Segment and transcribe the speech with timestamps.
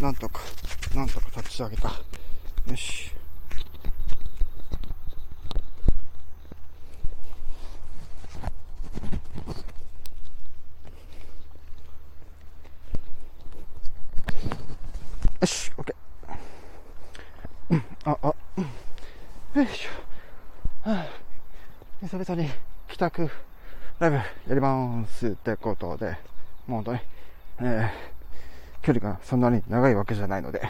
[0.00, 0.40] なんとか、
[0.94, 1.88] なんとか立ち上げた。
[1.90, 1.94] よ
[2.74, 3.12] し。
[15.40, 15.96] よし、オッケー。
[17.68, 20.88] うんあ、あ、うんよいしょ。
[20.88, 21.06] はあ、
[22.00, 22.48] 久々に
[22.88, 23.30] 帰宅
[23.98, 26.16] ライブやりますってことで、
[26.66, 27.00] もう本当に、
[27.60, 28.19] えー、
[28.82, 30.62] 距離がそんなに長いわけじゃないので、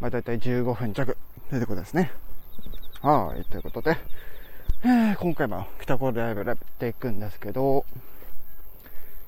[0.00, 1.16] まあ大体15分弱
[1.50, 2.10] ということですね。
[3.02, 3.96] はい、ということで、
[4.82, 7.84] えー、今回も帰宅ライブやっていくんですけど、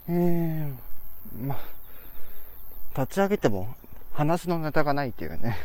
[0.09, 3.75] えー、まあ、立ち上げても
[4.13, 5.57] 話のネタがないっていうね。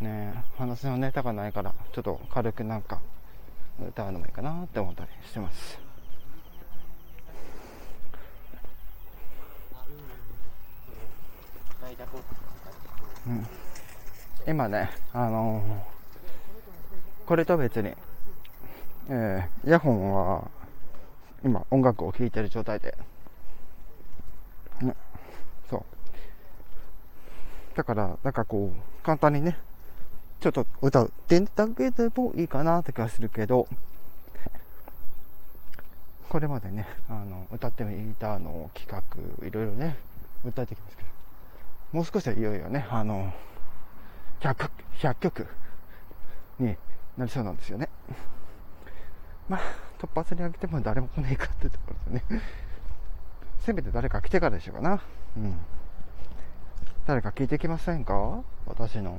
[0.00, 3.00] ね、話のネタがないから、ちょっと軽くなんか
[3.86, 5.87] 歌うのもいいかなって思ったりしてます。
[13.26, 13.46] うん、
[14.46, 17.92] 今ね、あのー、これと別に、
[19.08, 20.48] えー、イヤホンは
[21.44, 22.96] 今音楽を聴いてる状態で、
[24.80, 24.94] ね、
[25.68, 25.82] そう。
[27.76, 29.58] だから、なんかこう、簡単にね、
[30.40, 33.66] ちょっと歌うってだけでもいいかなって気がするけど、
[36.28, 39.96] これまでね、あの、歌ってみたの企画、いろいろね、
[40.44, 41.08] 歌ってきますけど、
[41.92, 43.32] もう少しでいよいよね、あの、
[44.40, 45.46] 100、100曲
[46.58, 46.76] に
[47.16, 47.88] なりそうなんですよね。
[49.48, 49.60] まあ、
[49.98, 52.40] 突発にあげても誰も来ないかってところですね。
[53.60, 55.00] せめて誰か来てからでしょうかな。
[55.36, 55.58] うん。
[57.06, 58.42] 誰か聞いてきませんか？
[58.66, 59.18] 私の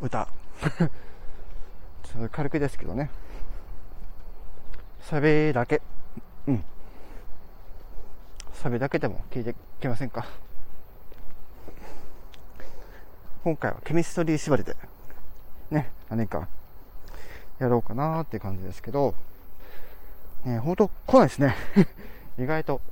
[0.00, 0.28] 歌。
[2.02, 3.10] ちょっと軽くですけどね。
[5.00, 5.80] サビだけ。
[6.46, 6.64] うん。
[8.52, 10.26] サビだけでも聞いてきませんか？
[13.42, 14.76] 今回はケミストリー縛りで、
[15.70, 16.46] ね、何か
[17.58, 19.14] やろうかなっていう感じですけど、
[20.44, 21.56] えー、ほんと来ないですね。
[22.38, 22.82] 意外と、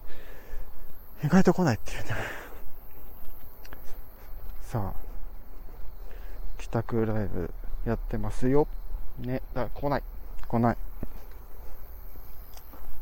[1.22, 2.14] 意外と来ないっていうね。
[4.62, 4.94] さあ、
[6.56, 7.52] 帰宅ライブ
[7.84, 8.66] やってますよ。
[9.18, 10.02] ね、だから来ない。
[10.46, 10.76] 来ない。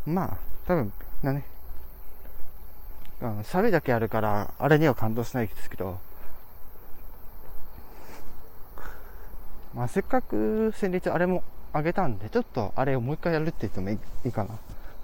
[0.04, 0.92] まあ、多分、
[1.22, 1.44] なね、
[3.20, 6.00] あの、サビだけあるから、あれには感動しないですけど、
[9.76, 11.44] まあ、せっかく先日あれも
[11.74, 14.58] あげたんで、ちょっとあれをもう一回やるって言ってもいいかな。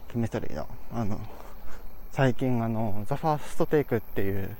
[0.08, 0.66] 決めたらいいな。
[0.94, 1.20] あの、
[2.10, 4.56] 最近あの、ザ・ファーストテイクっていう、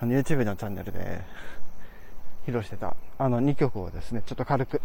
[0.00, 1.20] あの、YouTube のチャンネルで
[2.46, 4.80] 披露してた、あの2曲をですね、ちょっと軽く。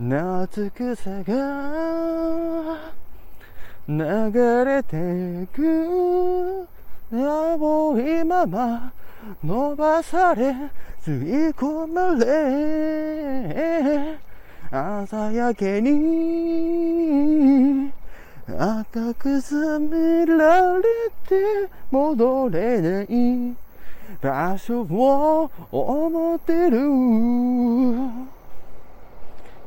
[0.00, 2.76] 夏草が
[3.86, 6.66] 流れていく
[7.12, 8.92] 青いまま
[9.42, 10.54] 伸ばされ
[11.04, 14.18] 吸い込まれ
[15.06, 17.92] 鮮やけに
[18.46, 20.82] 赤く染められ
[21.28, 23.56] て戻れない
[24.20, 26.78] 場所を思ってる。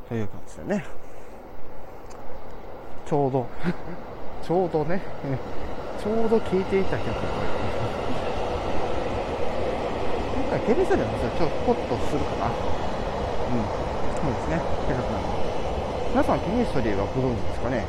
[0.08, 0.84] という感じでね。
[3.06, 3.46] ちょうど
[4.46, 5.00] ちょうどね
[6.02, 7.47] ちょうど聴いていた曲。
[10.48, 12.46] 今回テレビスタジオのちょっとホッとするかな。
[12.46, 12.52] うん。
[14.16, 14.56] そうですね。
[14.56, 15.00] ってな
[16.08, 17.84] 皆さんケミストリーはご存知ですかね？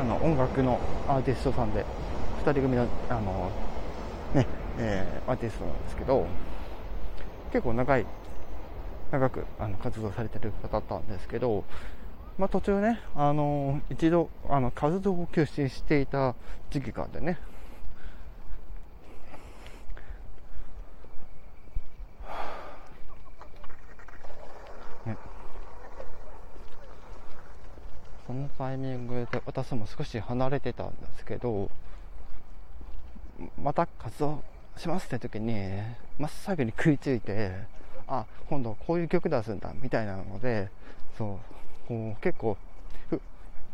[0.00, 1.84] あの音楽のアーティストさんで。
[2.46, 3.50] 2人組のあの
[4.34, 4.46] ね
[4.78, 6.24] えー、アーティストなんですけど。
[7.52, 8.06] 結構長い
[9.10, 11.62] 長くあの活動されてる方だったんですけど、
[12.38, 16.34] まあ、途中ね、あの一度あの活動を休止していた
[16.70, 17.38] 時期があってね。
[28.32, 31.70] そのタイミングで私も少し離れてたんですけど
[33.62, 34.42] また活動
[34.78, 35.54] しますって時に
[36.18, 37.52] 真っ先に食いついて
[38.08, 40.70] あ今度こういう曲出すんだみたいなので
[41.18, 41.38] そ
[41.86, 42.56] うこう結構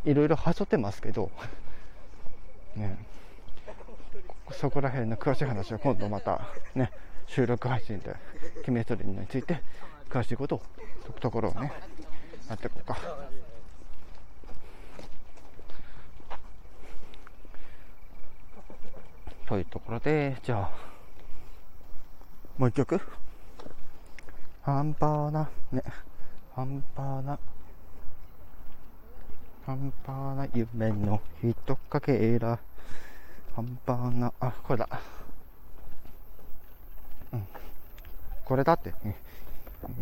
[0.05, 1.31] いろいろはしょってますけど
[2.75, 2.99] ね
[4.51, 6.41] そこら辺の詳しい話は今度また
[6.75, 6.91] ね
[7.29, 8.17] 収録配信で
[8.63, 9.63] 決めトリについて
[10.11, 10.63] 詳しいことを
[11.21, 11.73] ところをね
[12.49, 12.99] やっていこうか。
[19.49, 20.71] というところで、じゃあ、
[22.59, 23.01] もう一曲？
[24.61, 25.83] 半端な、ね、
[26.55, 27.39] 半端な、
[29.65, 32.59] 半端な夢のひとかけら。
[33.57, 34.89] 半端な、あ、これだ。
[37.33, 37.49] うん。
[38.45, 38.93] これだって。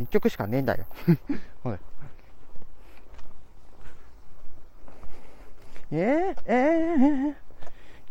[0.02, 0.86] 一曲しかねえんだよ。
[1.62, 1.78] ほら。
[5.92, 7.45] えー、えー、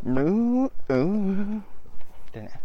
[0.05, 1.63] ぬー、うん
[2.29, 2.61] ってね。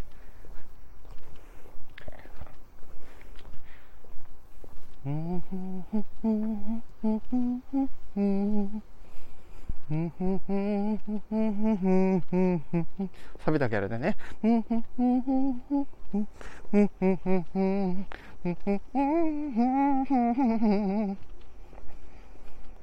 [13.42, 14.16] サビだけやるでね。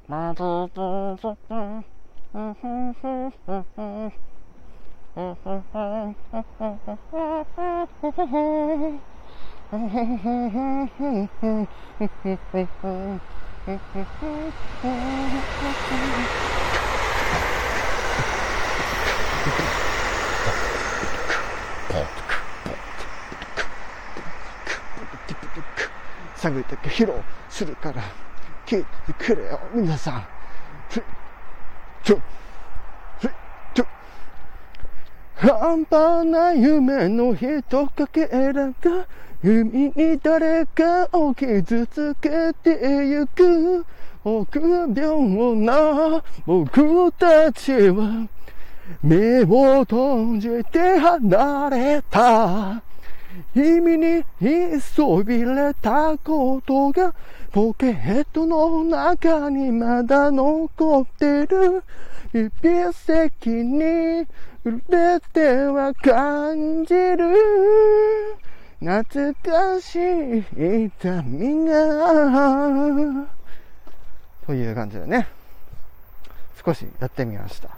[0.07, 0.43] ま ず
[26.35, 27.13] 探りだけ披露
[27.49, 28.03] するから
[28.67, 30.27] 聞いてくれよ皆さん。
[35.37, 38.73] 半端な夢のひとかけらが
[39.43, 42.71] 海に誰かを傷つけて
[43.05, 43.85] ゆく。
[44.23, 44.59] 臆
[44.93, 48.27] 病な僕たちは
[49.03, 52.86] 目を閉じて離れた。
[53.53, 54.23] 君に
[54.81, 57.13] そびれたことが
[57.51, 61.83] ポケットの中にまだ残ってる
[62.33, 64.27] 指先に
[64.63, 67.35] 触れては感じる
[68.79, 73.27] 懐かしい痛みが、
[74.45, 75.27] という感じでね、
[76.63, 77.69] 少しやってみました。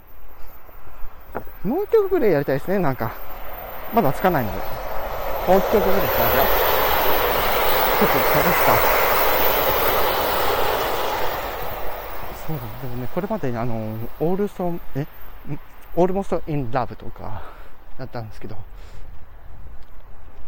[1.64, 3.12] もう一曲ぐらいやりたいですね、なんか。
[3.94, 4.89] まだつかないので。
[5.48, 6.44] もう一曲ぐらいしますよ。
[7.98, 8.72] ちょっと探すか。
[12.46, 15.06] そうだ、でもね、これまでにあの、オールソン、え？
[15.96, 17.42] Almost in Love とか、
[17.98, 18.56] やったんですけど、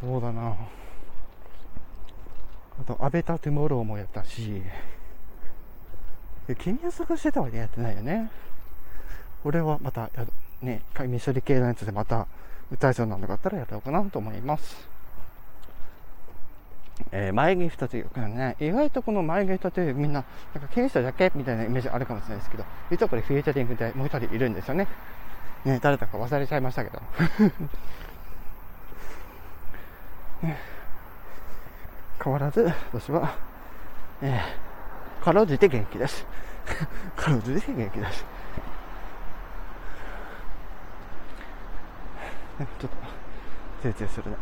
[0.01, 0.55] そうだな
[2.81, 4.63] あと、 A Better Tomorrow もやったし、
[6.59, 8.31] 君は探してたわけやってないよね。
[9.45, 10.25] 俺はまたや、
[10.61, 12.27] ね、ミ処理系のやつでまた
[12.73, 14.89] 歌えそうなのがあったらやろうかなと思います。
[17.11, 20.25] えー、眉毛一つね、意外とこの眉毛一つみんな、
[20.55, 24.87] なんか経営者だけみたいなイメージあるかもしれないですけど、実はこれフィーチャリングでもう一人いるんですよね。
[25.65, 27.01] ね、誰だか忘れちゃいましたけど。
[32.23, 33.35] 変わらず、私は、
[34.23, 36.25] えー、かろうじて元気です。
[37.17, 38.25] かろうじて元気です。
[42.59, 42.97] ちょっと、
[43.83, 44.37] 集中するね。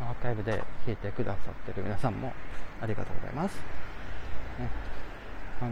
[0.00, 2.32] アーカイブで聞いてくださってる皆さんも
[2.80, 3.56] ありがとうございます。
[4.58, 4.70] ね、
[5.60, 5.70] あの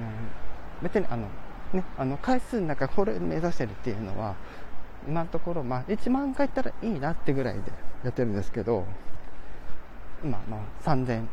[0.82, 1.28] 別にあの、
[1.72, 4.34] ね、あの回数の中これ目指してるっていうのは
[5.06, 7.72] 今のところ、まあ、1万回いったらいいなってぐらいで
[8.02, 8.84] やってるんですけど
[10.22, 11.26] 今、まあ、3000、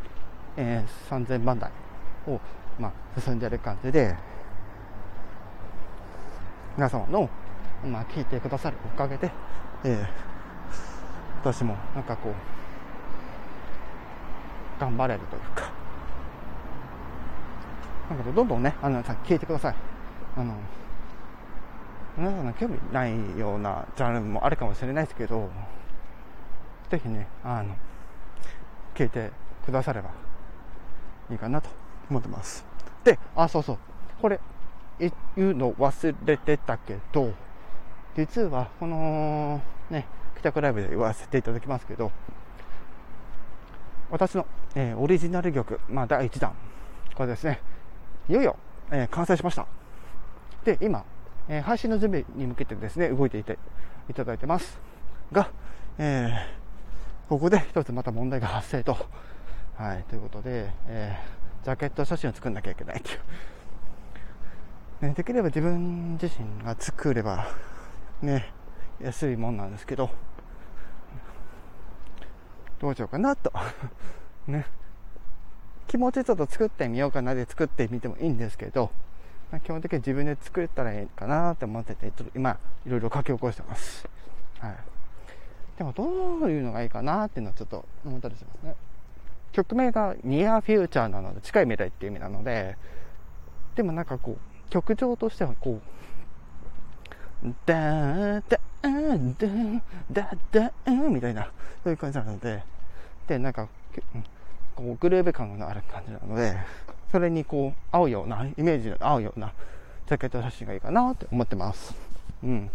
[0.57, 1.71] えー、3000番台
[2.27, 2.39] を、
[2.79, 4.15] まあ、進んでる感じで
[6.77, 7.29] 皆様の、
[7.85, 9.31] まあ、聞いてくださるおかげで、
[9.83, 10.07] えー、
[11.41, 12.33] 私もなんかこう
[14.79, 15.81] 頑張れるというか
[18.11, 19.75] なんかどんどんね、あの、さ聞いてください。
[20.35, 20.53] あの、
[22.17, 25.49] 皆さんの興味ないようなジャンルもあるかもしれないですけど、
[26.89, 27.73] ぜひね、あの、
[28.95, 29.31] 聞いて
[29.65, 30.09] くだされば
[31.31, 31.69] いいかなと
[32.09, 32.65] 思ってます。
[33.03, 33.77] で、あ、そうそう。
[34.21, 34.39] これ、
[34.99, 37.33] 言うの忘れてたけど、
[38.15, 42.11] 実は、この、ね、帰宅ライブで言わせていただきますけど、
[44.11, 44.45] 私の、
[44.75, 46.53] えー、オリジナル曲、まあ、第1弾、
[47.15, 47.61] これですね、
[48.27, 48.57] いよいよ、
[48.91, 49.65] えー、完成しました。
[50.65, 51.05] で、今、
[51.47, 53.57] えー、配信の準備に向けてですね、動いていて
[54.09, 54.79] いただいてます。
[55.31, 55.49] が、
[55.97, 58.97] えー、ここで一つまた問題が発生と。
[59.75, 63.19] はい、ということで、えー、ジャケット写真を作んなきゃいけないという。
[65.07, 67.47] ね、できれば自分自身が作れば、
[68.21, 68.53] ね、
[69.01, 70.09] 安いもんなんですけど、
[72.79, 73.51] どうしようかなと。
[74.47, 74.65] ね。
[75.87, 78.91] 気持ちちょっと作ってみようかなで作ってみてもいいんですけど、
[79.51, 84.07] まあ、基本的に自分で作れたらいいかなって思ってて、ちょっと今、いろいろ書き起こしてます。
[84.59, 84.75] はい。
[85.77, 88.75] でもどういうのがいいかなっていうのはちょっと思ったりしますね。
[89.51, 92.77] 曲名が Near Future なので、近い未来っていう意味なので、
[93.75, 95.79] でもなんかこう、曲調としてはこ
[97.43, 99.81] う、ダーダーダー
[100.11, 101.51] ダーダーみたいな、
[101.83, 102.63] そういう感じなので、
[103.27, 103.67] で、なんか、
[104.75, 106.55] こう、グルーヴ感のある感じなので、
[107.11, 109.53] それにこう、合うような、イメージの合うような、
[110.07, 111.95] ジャケット写真がいいかなって思ってます。
[112.43, 112.71] うん。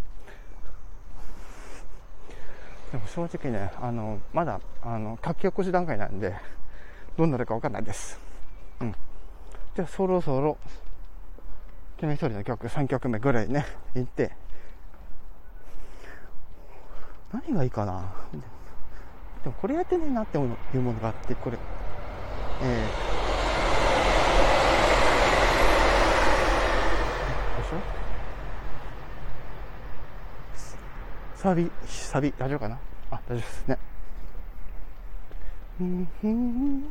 [2.92, 6.34] でも正直ね、あの、まだ、あの、書き起こし段階なんで、
[7.16, 8.18] どうなるかわかんないです。
[8.80, 8.92] うん。
[9.74, 10.58] じゃあ、そろそろ、
[11.98, 14.32] 君一人の曲、3曲目ぐらいね、行って、
[17.32, 18.12] 何がいいかな
[19.42, 21.58] でもこれやってねえなっていうものがあって、これ、
[22.62, 22.80] えー、
[27.62, 27.76] でしょ？
[31.36, 32.78] サビ、サビ、大丈夫かな？
[33.10, 33.78] あ、大丈夫ですね。
[35.78, 36.86] 3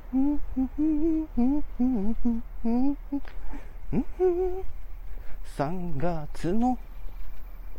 [5.98, 6.77] 月の、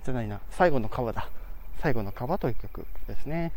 [0.04, 1.28] じゃないな、最後の川だ。
[1.78, 3.52] 最後の川という曲ですね。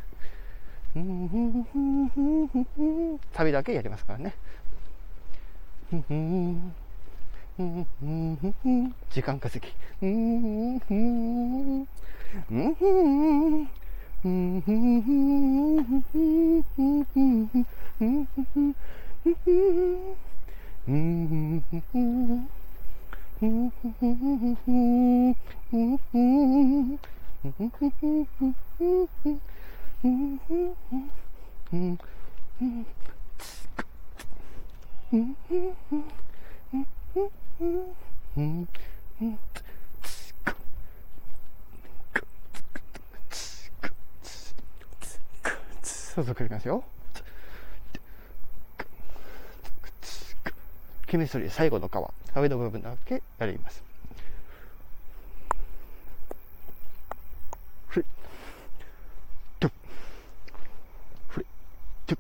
[3.34, 4.36] サビだけやりますからね。
[9.10, 9.74] 時間稼ぎ。
[10.02, 10.12] そう
[46.24, 46.84] そう、繰りますよ。
[51.08, 51.92] ケミストリ最後の皮、
[52.36, 53.84] 上の部分だけやります。
[57.88, 58.06] ふり、
[59.60, 59.72] と、
[61.30, 61.46] ふり、
[62.06, 62.16] と、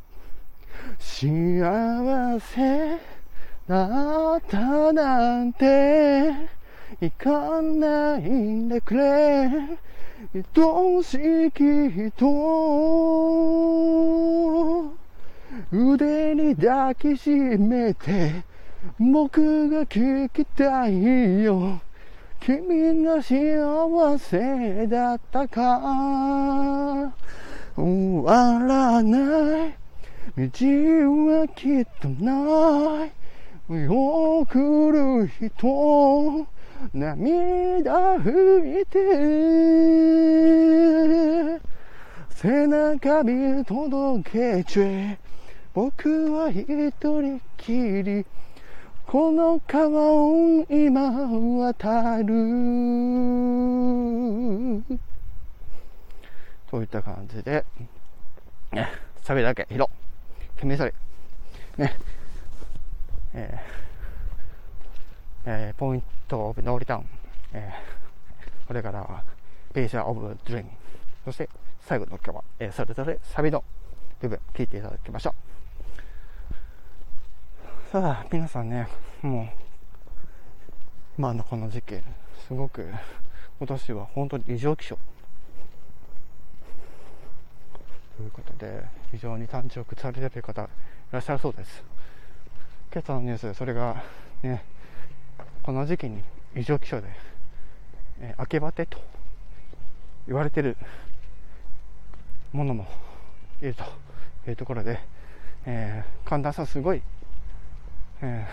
[0.98, 2.98] 幸せ
[3.68, 6.32] だったなんて、
[7.00, 9.52] 行かないでくれ。
[10.34, 11.18] 愛し
[11.52, 11.64] き
[12.12, 12.12] 人
[15.72, 18.44] 腕に抱きしめて
[18.98, 21.82] 僕が聞きたいよ。
[22.40, 27.12] 君が幸せだったか。
[27.76, 29.76] 終わらない。
[30.38, 30.50] 道
[31.28, 33.12] はきっとない。
[33.68, 36.48] 送る人。
[36.94, 39.00] 涙拭いて。
[42.30, 45.18] 背中見届けちゃ
[45.82, 47.72] 僕は一人き
[48.04, 48.26] り。
[49.08, 52.26] この川を今渡る。
[56.70, 57.64] といった感じで、
[58.74, 58.90] ね、
[59.24, 59.90] サビだけ、ひろ、
[60.56, 60.94] 決めそれ、
[61.78, 61.96] ね、
[63.34, 67.06] えー、えー、ポイントオブノーリタウン、
[67.54, 69.24] えー、これからは、
[69.74, 70.72] ページャーオブドリーム、
[71.24, 71.48] そして
[71.86, 73.64] 最後の今日は、えー、それぞれサビの
[74.20, 75.59] 部分、聞いていただきましょう。
[77.92, 78.88] さあ、皆さんね、
[79.24, 79.48] もう、
[81.18, 81.96] 今のこの時期、
[82.48, 82.86] すごく、
[83.58, 84.96] 今年は本当に異常気象。
[88.16, 90.68] ということで、非常に単調されている方い
[91.10, 91.84] らっしゃるそうです。
[92.94, 94.04] 今朝のニュースそれが、
[94.44, 94.64] ね、
[95.64, 96.22] この時期に
[96.56, 97.08] 異常気象で、
[98.20, 99.00] えー、明けバテと
[100.28, 100.78] 言われてる
[102.54, 102.86] ものも
[103.64, 103.84] いると
[104.48, 105.00] いうところで、
[105.66, 107.02] えー、寒暖差すごい
[108.22, 108.48] え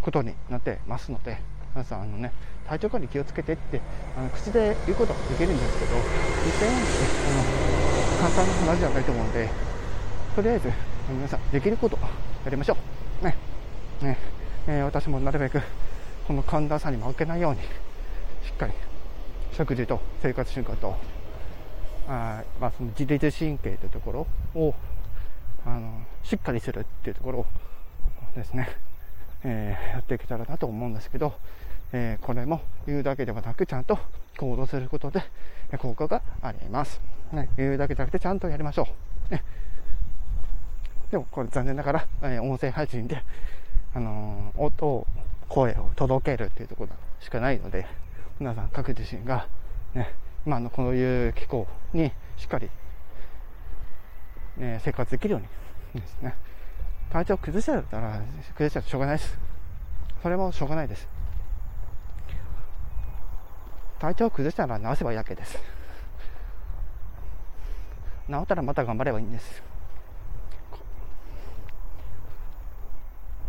[0.00, 1.38] ー、ことになってますので、
[1.74, 2.32] 皆さん、あのね、
[2.68, 3.80] 体調管理気をつけてって、
[4.16, 6.04] あの口で言うことはできるんですけど、
[6.44, 7.44] 実際にね、あの、
[8.16, 9.48] 簡単な話じゃないと思うんで、
[10.34, 10.70] とりあえず、
[11.08, 11.98] 皆さん、できること
[12.44, 12.76] やりましょ
[13.22, 13.24] う。
[13.24, 13.36] ね。
[14.02, 14.18] ね。
[14.66, 15.62] えー、私もなるべく、
[16.26, 17.64] この寒暖差に負けないように、し
[18.50, 18.72] っかり、
[19.52, 20.94] 食事と生活習慣と、
[22.06, 24.74] あまあ、その自律神経というところを、
[25.66, 27.46] あの、しっかりするっていうところを、
[28.34, 28.68] ですね、
[29.44, 31.34] えー、やっていけたらなと思うんですけど、
[31.92, 33.98] えー、これも言うだけではなくちゃんと
[34.36, 35.22] 行動することで
[35.78, 37.00] 効果があります。
[37.32, 38.88] ね、言うだけじゃなくてちゃんとやりましょ
[39.30, 39.32] う。
[39.32, 39.42] ね、
[41.10, 43.22] でもこれ残念ながら、えー、音声配信で、
[43.94, 45.06] あのー、音を、
[45.48, 47.86] 声を届けるっていうところしかないので、
[48.38, 49.46] 皆さん各自身が、
[49.94, 50.14] ね、
[50.46, 52.68] 今のこういう気候にしっかり、
[54.58, 56.34] ね、生活できるようにですね。
[57.10, 58.20] 体調崩しちゃったら、
[58.54, 59.38] 崩しちゃうとしょうがないです。
[60.22, 61.08] それもしょうがないです。
[63.98, 65.58] 体調崩したら治せばいいだけです。
[68.28, 69.62] 治ったらまた頑張ればいいんです。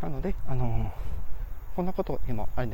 [0.01, 2.68] なので、あのー、こんなこと今あれ